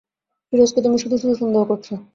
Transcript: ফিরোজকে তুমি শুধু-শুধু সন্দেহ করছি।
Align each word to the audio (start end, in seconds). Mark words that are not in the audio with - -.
ফিরোজকে 0.53 0.79
তুমি 0.81 0.97
শুধু-শুধু 0.97 1.33
সন্দেহ 1.41 1.63
করছি। 1.69 1.93